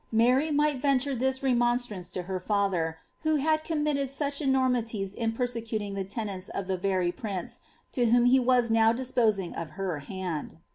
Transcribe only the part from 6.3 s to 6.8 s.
of the